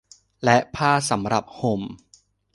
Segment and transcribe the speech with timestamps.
[0.43, 1.81] และผ้าสำหรับห่ม